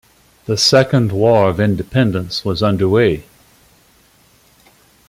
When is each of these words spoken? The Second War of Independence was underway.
The 0.47 0.57
Second 0.57 1.11
War 1.11 1.47
of 1.47 1.59
Independence 1.59 2.43
was 2.43 2.63
underway. 2.63 3.25